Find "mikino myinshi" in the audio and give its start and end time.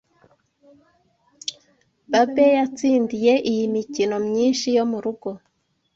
3.75-4.67